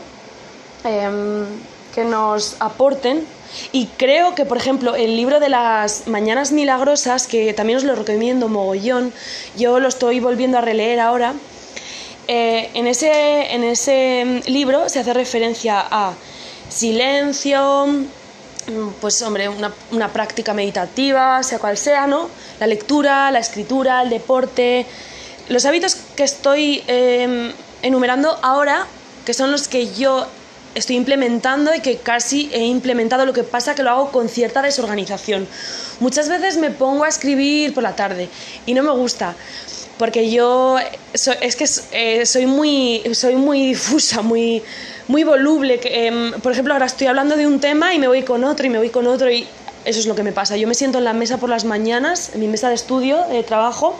em, 0.84 1.46
que 1.94 2.04
nos 2.04 2.56
aporten. 2.60 3.26
Y 3.72 3.88
creo 3.98 4.36
que, 4.36 4.46
por 4.46 4.58
ejemplo, 4.58 4.96
el 4.96 5.16
libro 5.16 5.40
de 5.40 5.50
las 5.50 6.08
Mañanas 6.08 6.52
Milagrosas, 6.52 7.28
que 7.28 7.54
también 7.54 7.78
os 7.78 7.84
lo 7.84 7.96
recomiendo 7.96 8.50
mogollón, 8.50 9.14
yo 9.56 9.80
lo 9.80 9.88
estoy 9.88 10.20
volviendo 10.20 10.58
a 10.58 10.62
releer 10.62 11.00
ahora. 11.00 11.34
Eh, 12.28 12.70
en, 12.74 12.88
ese, 12.88 13.54
en 13.54 13.64
ese 13.64 14.42
libro 14.48 14.88
se 14.90 15.00
hace 15.00 15.14
referencia 15.14 15.86
a 15.90 16.14
silencio, 16.74 17.86
mm, 17.88 18.90
pues 19.00 19.22
hombre, 19.22 19.50
una, 19.50 20.10
práctica 20.10 20.54
meditativa, 20.54 21.44
sea 21.44 21.60
cual 21.60 21.78
sea, 21.78 22.08
¿no? 22.08 22.30
La 22.60 22.68
lectura, 22.68 23.32
la 23.32 23.40
escritura, 23.40 24.02
el 24.02 24.10
deporte. 24.10 24.86
Los 25.50 25.66
hábitos 25.66 25.96
que 26.16 26.24
estoy 26.24 26.84
em, 26.88 27.52
enumerando 27.82 28.38
ahora, 28.42 28.88
que 29.26 29.34
son 29.34 29.52
los 29.52 29.68
que 29.68 29.94
yo 29.94 30.26
estoy 30.76 30.96
implementando 30.96 31.76
y 31.76 31.82
que 31.82 31.98
casi 31.98 32.50
he 32.52 32.66
implementado, 32.66 33.26
lo 33.26 33.34
que 33.34 33.44
pasa 33.44 33.76
que 33.76 33.84
lo 33.84 33.92
hago 33.92 34.12
con 34.12 34.28
cierta 34.28 34.62
desorganización. 34.62 35.48
Muchas 36.00 36.30
veces 36.30 36.58
me 36.58 36.72
pongo 36.72 37.04
a 37.04 37.10
escribir 37.10 37.74
por 37.74 37.84
la 37.84 37.96
tarde 37.96 38.30
y 38.66 38.74
no 38.74 38.82
me 38.82 38.92
gusta 38.92 39.36
porque 39.98 40.32
yo 40.32 40.78
es 41.42 41.56
que 41.56 41.66
eh, 41.92 42.26
soy 42.26 42.46
muy 42.46 43.04
soy 43.14 43.36
muy 43.36 43.68
difusa, 43.68 44.22
muy 44.22 44.64
muy 45.08 45.24
voluble. 45.24 45.80
Que, 45.80 46.08
em, 46.08 46.32
por 46.42 46.52
ejemplo, 46.52 46.74
ahora 46.74 46.86
estoy 46.86 47.08
hablando 47.08 47.36
de 47.36 47.48
un 47.48 47.60
tema 47.60 47.94
y 47.94 48.00
me 48.00 48.08
voy 48.08 48.24
con 48.24 48.44
otro 48.44 48.66
y 48.66 48.70
me 48.70 48.78
voy 48.78 48.90
con 48.90 49.08
otro 49.08 49.32
y 49.32 49.48
eso 49.86 50.00
es 50.00 50.06
lo 50.06 50.16
que 50.16 50.24
me 50.24 50.32
pasa. 50.32 50.58
Yo 50.58 50.68
me 50.68 50.76
siento 50.76 50.98
en 50.98 51.04
la 51.04 51.14
mesa 51.14 51.38
por 51.38 51.50
las 51.50 51.66
mañanas, 51.66 52.32
en 52.34 52.40
mi 52.40 52.48
mesa 52.48 52.70
de 52.70 52.76
estudio, 52.76 53.26
de 53.30 53.44
trabajo, 53.44 53.96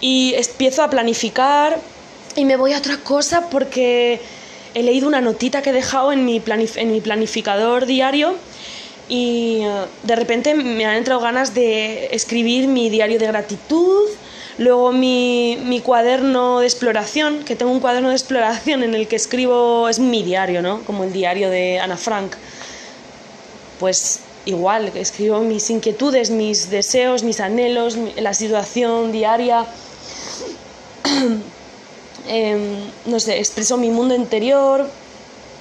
y 0.00 0.34
empiezo 0.34 0.82
a 0.82 0.90
planificar 0.90 1.78
y 2.36 2.44
me 2.44 2.56
voy 2.56 2.72
a 2.72 2.78
otra 2.78 2.96
cosa 2.98 3.50
porque 3.50 4.20
he 4.74 4.82
leído 4.82 5.08
una 5.08 5.20
notita 5.20 5.62
que 5.62 5.70
he 5.70 5.72
dejado 5.72 6.12
en 6.12 6.24
mi, 6.24 6.42
en 6.46 6.92
mi 6.92 7.00
planificador 7.00 7.86
diario 7.86 8.36
y 9.08 9.58
eh, 9.62 9.86
de 10.04 10.16
repente 10.16 10.54
me 10.54 10.86
han 10.86 10.96
entrado 10.96 11.20
ganas 11.20 11.52
de 11.52 12.14
escribir 12.14 12.68
mi 12.68 12.88
diario 12.88 13.18
de 13.18 13.26
gratitud, 13.26 14.08
Luego 14.60 14.92
mi, 14.92 15.80
cuaderno 15.82 16.60
de 16.60 16.66
exploración, 16.66 17.44
que 17.44 17.56
tengo 17.56 17.72
un 17.72 17.80
cuaderno 17.80 18.10
de 18.10 18.14
exploración 18.14 18.82
en 18.82 18.94
el 18.94 19.08
que 19.08 19.16
escribo, 19.16 19.88
es 19.88 19.98
mi 19.98 20.22
diario, 20.22 20.60
¿no? 20.60 20.82
Como 20.82 21.04
el 21.04 21.14
diario 21.14 21.48
de 21.48 21.80
Ana 21.80 21.96
Frank. 21.96 22.34
Pues 23.78 24.20
igual, 24.44 24.92
escribo 24.96 25.40
mis 25.40 25.70
inquietudes, 25.70 26.28
mis 26.28 26.68
deseos, 26.68 27.22
mis 27.22 27.40
anhelos, 27.40 27.96
la 28.18 28.34
situación 28.34 29.12
diaria. 29.12 29.64
Em, 32.28 32.84
no 33.06 33.18
sé, 33.18 33.38
expreso 33.38 33.78
mi 33.78 33.90
mundo 33.90 34.14
interior, 34.14 34.86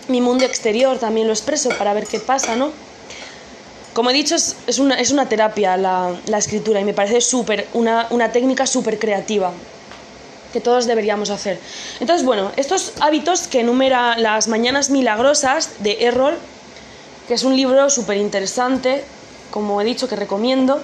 mi 0.09 0.19
mundo 0.19 0.43
exterior 0.43 0.99
también 0.99 1.25
lo 1.25 1.33
expreso 1.33 1.69
para 1.69 1.93
ver 1.93 2.05
qué 2.05 2.19
pasa, 2.19 2.57
¿no? 2.57 2.73
Como 3.93 4.11
he 4.11 4.13
dicho, 4.13 4.35
es, 4.35 4.79
una, 4.79 4.95
es 4.95 5.11
una, 5.11 5.27
terapia 5.27 5.75
la, 5.75 6.15
escritura 6.37 6.79
y 6.79 6.83
me 6.83 6.93
parece 6.93 7.21
súper, 7.21 7.67
una, 7.73 8.31
técnica 8.31 8.67
súper 8.67 8.99
creativa 8.99 9.51
que 10.53 10.61
todos 10.61 10.85
deberíamos 10.85 11.29
hacer. 11.29 11.59
Entonces, 11.99 12.25
bueno, 12.25 12.51
estos 12.55 12.93
hábitos 13.01 13.47
que 13.47 13.61
enumera 13.61 14.17
Las 14.17 14.47
Mañanas 14.47 14.89
Milagrosas 14.89 15.71
de 15.79 16.05
Errol, 16.05 16.37
que 17.27 17.33
es 17.35 17.43
un 17.43 17.55
libro 17.55 17.89
súper 17.89 18.17
interesante, 18.17 19.03
como 19.51 19.81
he 19.81 19.85
dicho, 19.85 20.07
que 20.07 20.15
recomiendo. 20.15 20.81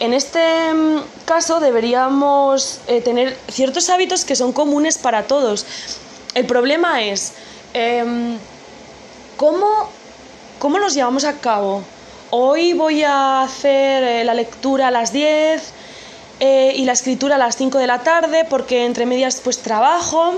En 0.00 0.14
este 0.14 0.74
mm, 0.74 1.02
caso 1.24 1.60
deberíamos 1.60 2.80
eh, 2.88 3.00
tener 3.00 3.36
ciertos 3.48 3.88
hábitos 3.88 4.24
que 4.24 4.34
son 4.34 4.52
comunes 4.52 4.98
para 4.98 5.24
todos. 5.24 5.64
El 6.34 6.46
problema 6.46 7.04
es 7.04 7.34
em, 7.74 8.36
¿cómo, 9.36 9.68
cómo 10.58 10.78
los 10.78 10.94
llevamos 10.94 11.24
a 11.24 11.34
cabo 11.38 11.84
hoy 12.34 12.72
voy 12.72 13.02
a 13.02 13.42
hacer 13.42 14.02
eh, 14.02 14.24
la 14.24 14.32
lectura 14.32 14.88
a 14.88 14.90
las 14.90 15.12
10 15.12 15.72
eh, 16.40 16.72
y 16.74 16.86
la 16.86 16.92
escritura 16.92 17.34
a 17.34 17.38
las 17.38 17.58
5 17.58 17.78
de 17.78 17.86
la 17.86 17.98
tarde 17.98 18.46
porque 18.48 18.86
entre 18.86 19.04
medias 19.04 19.42
pues 19.44 19.58
trabajo 19.58 20.36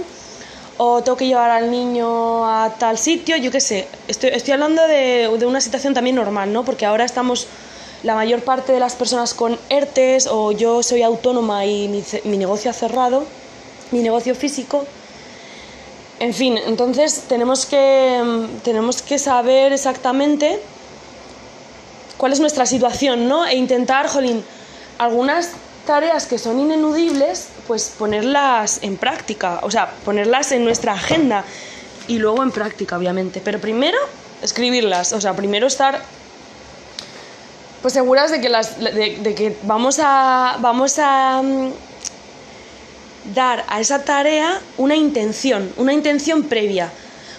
o 0.76 1.04
tengo 1.04 1.16
que 1.16 1.28
llevar 1.28 1.50
al 1.50 1.70
niño 1.70 2.46
a 2.46 2.74
tal 2.80 2.98
sitio, 2.98 3.36
yo 3.36 3.52
qué 3.52 3.60
sé. 3.60 3.86
Estoy, 4.08 4.32
hablando 4.50 4.84
de, 4.88 5.28
una 5.46 5.60
situación 5.60 5.94
también 5.94 6.16
normal, 6.16 6.52
¿no? 6.52 6.64
Porque 6.64 6.84
ahora 6.84 7.04
estamos 7.04 7.46
la 8.02 8.16
mayor 8.16 8.42
parte 8.42 8.72
de 8.72 8.80
las 8.80 8.96
personas 8.96 9.32
con 9.32 9.56
ERTES 9.68 10.26
o 10.26 10.50
yo 10.50 10.82
soy 10.82 11.02
autónoma 11.02 11.64
y 11.64 11.86
mi, 11.86 12.02
mi 12.24 12.38
negocio 12.38 12.72
ha 12.72 12.74
cerrado, 12.74 13.24
mi 13.92 14.00
negocio 14.00 14.34
físico. 14.34 14.84
En 16.18 16.34
fin, 16.34 16.58
entonces 16.66 17.22
tenemos 17.28 17.66
que, 17.66 18.20
tenemos 18.64 19.00
que 19.00 19.20
saber 19.20 19.72
exactamente 19.72 20.58
cuál 22.24 22.32
es 22.32 22.40
nuestra 22.40 22.64
situación, 22.64 23.28
¿no? 23.28 23.44
E 23.44 23.54
intentar, 23.54 24.08
jolín, 24.08 24.42
algunas 24.96 25.50
tareas 25.86 26.24
que 26.24 26.38
son 26.38 26.58
ineludibles, 26.58 27.48
pues 27.66 27.92
ponerlas 27.98 28.78
en 28.80 28.96
práctica, 28.96 29.60
o 29.62 29.70
sea, 29.70 29.90
ponerlas 30.06 30.50
en 30.52 30.64
nuestra 30.64 30.94
agenda 30.94 31.44
y 32.08 32.16
luego 32.16 32.42
en 32.42 32.50
práctica, 32.50 32.96
obviamente. 32.96 33.42
Pero 33.44 33.60
primero, 33.60 33.98
escribirlas, 34.40 35.12
o 35.12 35.20
sea, 35.20 35.36
primero 35.36 35.66
estar 35.66 36.00
pues 37.82 37.92
seguras 37.92 38.30
de 38.30 38.40
que, 38.40 38.48
las, 38.48 38.80
de, 38.80 39.34
que 39.36 39.58
vamos 39.64 40.00
a, 40.02 40.56
vamos 40.60 40.98
a 40.98 41.42
mm, 41.42 41.72
dar 43.34 43.66
a 43.68 43.80
esa 43.80 44.02
tarea 44.02 44.62
una 44.78 44.96
intención, 44.96 45.70
una 45.76 45.92
intención 45.92 46.44
previa. 46.44 46.90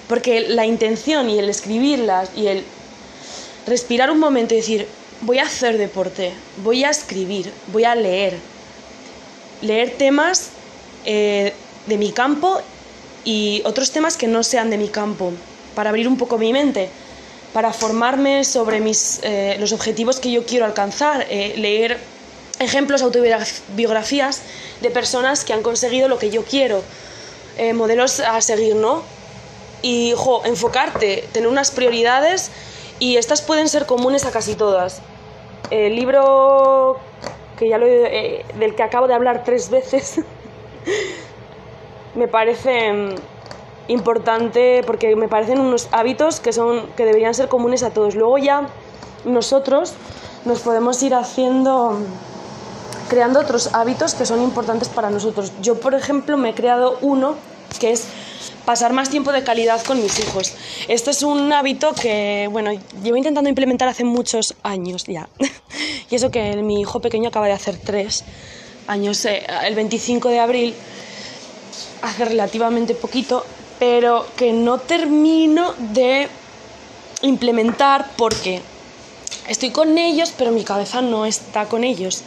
Porque 0.07 0.41
la 0.41 0.67
intención 0.67 1.27
y 1.27 1.39
el 1.39 1.49
escribirlas 1.49 2.29
y 2.35 2.45
el 2.45 2.63
respirar 3.65 4.11
un 4.11 4.19
momento 4.19 4.53
y 4.53 4.57
decir, 4.57 4.87
voy 5.21 5.39
a 5.39 5.43
hacer 5.43 5.77
deporte, 5.77 6.31
voy 6.57 6.83
a 6.83 6.89
escribir, 6.89 7.51
voy 7.67 7.83
a 7.83 7.95
leer. 7.95 8.37
Leer 9.61 9.91
temas 9.97 10.49
eh, 11.05 11.53
de 11.87 11.97
mi 11.97 12.11
campo 12.11 12.59
y 13.23 13.61
otros 13.65 13.91
temas 13.91 14.17
que 14.17 14.27
no 14.27 14.43
sean 14.43 14.69
de 14.69 14.77
mi 14.77 14.89
campo, 14.89 15.31
para 15.73 15.89
abrir 15.89 16.07
un 16.07 16.17
poco 16.17 16.37
mi 16.37 16.53
mente, 16.53 16.89
para 17.53 17.73
formarme 17.73 18.43
sobre 18.43 18.79
mis, 18.79 19.19
eh, 19.23 19.57
los 19.59 19.71
objetivos 19.71 20.19
que 20.19 20.31
yo 20.31 20.45
quiero 20.45 20.65
alcanzar, 20.65 21.25
eh, 21.29 21.55
leer 21.57 21.97
ejemplos, 22.59 23.01
autobiografías 23.01 24.41
de 24.81 24.89
personas 24.89 25.43
que 25.43 25.53
han 25.53 25.63
conseguido 25.63 26.07
lo 26.07 26.19
que 26.19 26.29
yo 26.29 26.43
quiero, 26.43 26.83
modelos 27.73 28.19
a 28.19 28.41
seguir, 28.41 28.75
¿no? 28.75 29.01
Y, 29.81 30.13
enfocarte, 30.43 31.25
tener 31.31 31.47
unas 31.47 31.71
prioridades 31.71 32.51
y 32.99 33.17
estas 33.17 33.41
pueden 33.41 33.67
ser 33.69 33.85
comunes 33.85 34.25
a 34.25 34.31
casi 34.31 34.55
todas. 34.55 35.01
El 35.69 35.95
libro 35.95 36.97
que 37.57 37.69
ya 37.69 37.77
lo 37.77 37.85
eh, 37.87 38.45
del 38.59 38.75
que 38.75 38.83
acabo 38.83 39.07
de 39.07 39.13
hablar 39.13 39.43
tres 39.43 39.69
veces 39.69 40.21
me 42.15 42.27
parece 42.27 42.93
mm, 42.93 43.15
importante 43.87 44.81
porque 44.85 45.15
me 45.15 45.27
parecen 45.27 45.59
unos 45.59 45.87
hábitos 45.91 46.39
que 46.39 46.53
son 46.53 46.87
que 46.97 47.05
deberían 47.05 47.33
ser 47.33 47.47
comunes 47.47 47.83
a 47.83 47.91
todos. 47.91 48.15
Luego 48.15 48.37
ya 48.37 48.67
nosotros 49.25 49.93
nos 50.45 50.59
podemos 50.59 51.01
ir 51.03 51.15
haciendo 51.15 51.91
mm, 51.91 52.03
creando 53.09 53.39
otros 53.39 53.73
hábitos 53.73 54.15
que 54.15 54.25
son 54.25 54.41
importantes 54.41 54.89
para 54.89 55.09
nosotros. 55.09 55.51
Yo, 55.61 55.79
por 55.79 55.93
ejemplo, 55.93 56.37
me 56.37 56.49
he 56.49 56.53
creado 56.53 56.97
uno 57.01 57.35
que 57.79 57.91
es 57.91 58.07
pasar 58.65 58.93
más 58.93 59.09
tiempo 59.09 59.31
de 59.31 59.43
calidad 59.43 59.83
con 59.83 60.01
mis 60.01 60.19
hijos. 60.19 60.53
Este 60.87 61.11
es 61.11 61.23
un 61.23 61.51
hábito 61.53 61.93
que, 61.93 62.49
bueno, 62.51 62.71
llevo 63.03 63.17
intentando 63.17 63.49
implementar 63.49 63.87
hace 63.87 64.03
muchos 64.03 64.55
años 64.63 65.05
ya. 65.05 65.29
y 66.09 66.15
eso 66.15 66.31
que 66.31 66.55
mi 66.57 66.81
hijo 66.81 66.99
pequeño 66.99 67.29
acaba 67.29 67.47
de 67.47 67.53
hacer 67.53 67.77
tres 67.77 68.23
años, 68.87 69.23
eh, 69.25 69.45
el 69.63 69.75
25 69.75 70.29
de 70.29 70.39
abril, 70.39 70.75
hace 72.01 72.25
relativamente 72.25 72.95
poquito, 72.95 73.45
pero 73.79 74.25
que 74.35 74.51
no 74.53 74.79
termino 74.79 75.73
de 75.93 76.27
implementar 77.21 78.11
porque 78.17 78.61
estoy 79.47 79.71
con 79.71 79.97
ellos, 79.97 80.33
pero 80.37 80.51
mi 80.51 80.63
cabeza 80.63 81.01
no 81.01 81.25
está 81.25 81.65
con 81.65 81.83
ellos. 81.83 82.23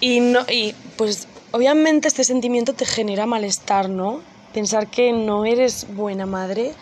Y, 0.00 0.20
no, 0.20 0.40
y 0.48 0.74
pues 0.96 1.26
obviamente 1.50 2.08
este 2.08 2.24
sentimiento 2.24 2.72
te 2.72 2.86
genera 2.86 3.26
malestar, 3.26 3.88
¿no? 3.88 4.20
Pensar 4.52 4.86
que 4.88 5.12
no 5.12 5.44
eres 5.44 5.86
buena 5.94 6.26
madre, 6.26 6.72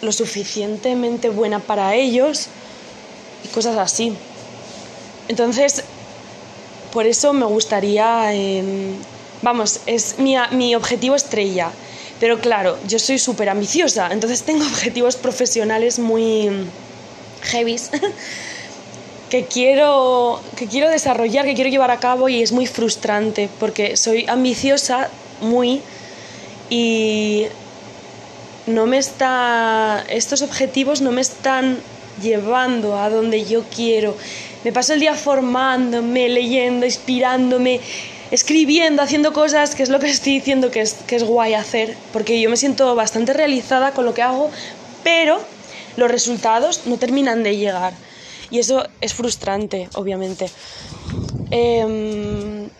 lo 0.00 0.12
suficientemente 0.12 1.28
buena 1.28 1.58
para 1.60 1.94
ellos 1.94 2.48
y 3.44 3.48
cosas 3.48 3.76
así. 3.78 4.14
Entonces, 5.28 5.84
por 6.92 7.06
eso 7.06 7.32
me 7.32 7.46
gustaría, 7.46 8.34
em, 8.34 8.96
vamos, 9.42 9.80
es 9.86 10.18
mi, 10.18 10.34
mi 10.50 10.74
objetivo 10.74 11.14
estrella. 11.14 11.70
Pero 12.20 12.38
claro, 12.38 12.78
yo 12.86 12.98
soy 12.98 13.18
súper 13.18 13.48
ambiciosa, 13.48 14.08
entonces 14.12 14.42
tengo 14.42 14.64
objetivos 14.72 15.16
profesionales 15.16 15.98
muy 15.98 16.50
heavies 17.42 17.90
que 19.30 19.46
quiero, 19.46 20.40
que 20.56 20.66
quiero 20.66 20.88
desarrollar, 20.90 21.44
que 21.44 21.54
quiero 21.54 21.70
llevar 21.70 21.90
a 21.90 21.98
cabo 21.98 22.28
y 22.28 22.42
es 22.42 22.52
muy 22.52 22.66
frustrante 22.66 23.48
porque 23.58 23.96
soy 23.96 24.26
ambiciosa 24.28 25.08
muy 25.40 25.80
y 26.72 27.48
no 28.66 28.86
me 28.86 28.96
está 28.96 30.06
estos 30.08 30.40
objetivos 30.40 31.02
no 31.02 31.12
me 31.12 31.20
están 31.20 31.76
llevando 32.22 32.96
a 32.96 33.10
donde 33.10 33.44
yo 33.44 33.64
quiero. 33.64 34.16
Me 34.64 34.72
paso 34.72 34.94
el 34.94 35.00
día 35.00 35.14
formándome, 35.14 36.30
leyendo, 36.30 36.86
inspirándome, 36.86 37.80
escribiendo, 38.30 39.02
haciendo 39.02 39.34
cosas, 39.34 39.74
que 39.74 39.82
es 39.82 39.90
lo 39.90 40.00
que 40.00 40.08
estoy 40.08 40.32
diciendo 40.32 40.70
que 40.70 40.80
es, 40.80 40.94
que 41.06 41.16
es 41.16 41.24
guay 41.24 41.52
hacer, 41.52 41.94
porque 42.10 42.40
yo 42.40 42.48
me 42.48 42.56
siento 42.56 42.94
bastante 42.94 43.34
realizada 43.34 43.92
con 43.92 44.06
lo 44.06 44.14
que 44.14 44.22
hago, 44.22 44.50
pero 45.04 45.42
los 45.98 46.10
resultados 46.10 46.86
no 46.86 46.96
terminan 46.96 47.42
de 47.42 47.58
llegar. 47.58 47.92
Y 48.50 48.60
eso 48.60 48.86
es 49.02 49.12
frustrante, 49.12 49.90
obviamente. 49.94 50.48
Em, 51.50 52.70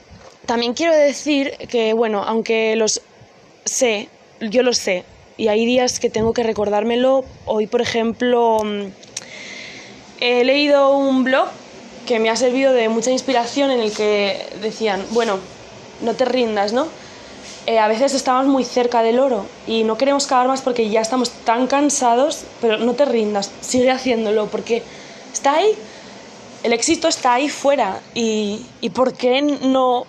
también 0.47 0.73
quiero 0.73 0.95
decir 0.95 1.53
que, 1.69 1.93
bueno, 1.93 2.23
aunque 2.23 2.75
los 2.77 3.03
sé, 3.73 4.09
yo 4.41 4.63
lo 4.63 4.73
sé, 4.75 5.05
y 5.37 5.49
hay 5.49 5.65
días 5.65 5.99
que 5.99 6.11
tengo 6.11 6.33
que 6.33 6.43
recordármelo. 6.43 7.25
Hoy, 7.47 7.67
por 7.67 7.81
ejemplo, 7.81 8.59
mm, 8.63 8.93
he 10.21 10.45
leído 10.45 10.97
un 10.97 11.25
blog 11.25 11.49
que 12.07 12.19
me 12.19 12.31
ha 12.31 12.37
servido 12.37 12.73
de 12.73 12.89
mucha 12.89 13.11
inspiración 13.11 13.71
en 13.71 13.81
el 13.81 13.93
que 13.93 14.47
decían, 14.61 15.05
bueno, 15.11 15.39
no 16.03 16.15
te 16.15 16.25
rindas, 16.25 16.73
¿no? 16.73 16.87
Eh, 17.67 17.79
a 17.79 17.87
veces 17.87 18.13
estamos 18.13 18.47
muy 18.47 18.65
cerca 18.65 19.03
del 19.03 19.21
oro 19.21 19.47
y 19.69 19.85
no 19.85 19.97
queremos 19.97 20.27
cavar 20.27 20.49
más 20.49 20.63
porque 20.63 20.91
ya 20.91 21.01
estamos 21.01 21.31
tan 21.31 21.69
cansados, 21.69 22.45
pero 22.61 22.77
no 22.79 22.95
te 22.95 23.05
rindas, 23.05 23.53
sigue 23.61 23.91
haciéndolo 23.91 24.47
porque 24.49 24.83
está 25.33 25.55
ahí, 25.55 25.73
el 26.65 26.73
éxito 26.73 27.07
está 27.07 27.35
ahí 27.35 27.49
fuera 27.49 28.01
y, 28.15 28.67
y 28.81 28.91
¿por 28.91 29.15
qué 29.15 29.43
no, 29.43 30.07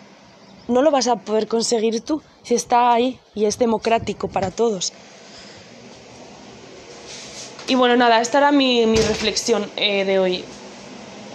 no 0.67 0.81
lo 0.81 0.89
vas 0.89 1.07
a 1.07 1.17
poder 1.17 1.47
conseguir 1.47 2.01
tú? 2.01 2.23
Si 2.43 2.55
está 2.55 2.93
ahí 2.93 3.19
y 3.35 3.45
es 3.45 3.57
democrático 3.57 4.27
para 4.27 4.51
todos. 4.51 4.93
Y 7.67 7.75
bueno, 7.75 7.95
nada, 7.95 8.19
esta 8.21 8.39
era 8.39 8.51
mi, 8.51 8.85
reflexión 8.95 9.69
eh, 9.77 10.03
de 10.03 10.19
hoy. 10.19 10.43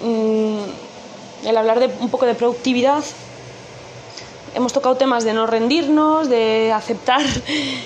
Mm, 0.02 1.46
el 1.46 1.56
hablar 1.56 1.80
de 1.80 1.90
un 2.00 2.10
poco 2.10 2.26
de 2.26 2.34
productividad. 2.34 3.02
Hemos 4.54 4.72
tocado 4.72 4.96
temas 4.96 5.24
de 5.24 5.32
no 5.32 5.46
rendirnos, 5.46 6.28
de 6.28 6.72
aceptar 6.72 7.22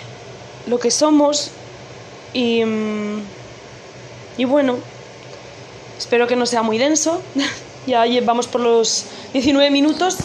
lo 0.66 0.80
que 0.80 0.90
somos. 0.90 1.50
Y, 2.34 2.64
mm, 2.64 3.20
y 4.38 4.44
bueno, 4.44 4.76
espero 5.96 6.26
que 6.26 6.34
no 6.34 6.46
sea 6.46 6.62
muy 6.62 6.78
denso. 6.78 7.22
ya 7.86 8.04
vamos 8.22 8.48
por 8.48 8.60
los 8.60 9.06
19 9.32 9.70
minutos. 9.70 10.16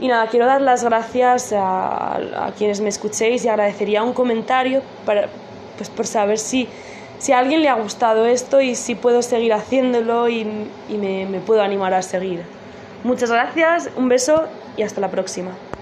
Y 0.00 0.08
nada, 0.08 0.26
quiero 0.28 0.46
dar 0.46 0.62
las 0.62 0.82
gracias 0.82 1.52
a, 1.54 2.52
quienes 2.56 2.80
me 2.80 2.88
escuchéis 2.88 3.44
y 3.44 3.48
agradecería 3.48 4.02
un 4.02 4.14
comentario 4.14 4.82
para, 5.04 5.28
pues 5.76 5.90
por 5.90 6.06
saber 6.06 6.38
si, 6.38 6.68
si 7.18 7.32
a 7.32 7.38
alguien 7.38 7.60
le 7.60 7.68
ha 7.68 7.74
gustado 7.74 8.24
esto 8.26 8.62
y 8.62 8.74
si 8.74 8.94
puedo 8.94 9.20
seguir 9.20 9.52
haciéndolo 9.52 10.28
y, 10.28 10.46
y 10.88 10.96
me, 10.96 11.26
me 11.26 11.40
puedo 11.40 11.62
animar 11.62 11.92
a 11.92 12.00
seguir. 12.00 12.42
Muchas 13.04 13.30
gracias, 13.30 13.90
un 13.96 14.08
beso 14.08 14.44
y 14.76 14.82
hasta 14.82 15.02
la 15.02 15.10
próxima. 15.10 15.50